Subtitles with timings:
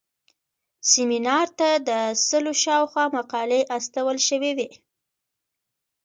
[0.91, 1.89] سیمینار ته د
[2.27, 4.69] سلو شاوخوا مقالې استول شوې وې.